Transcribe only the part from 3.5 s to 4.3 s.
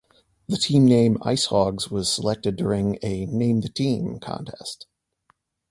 the team"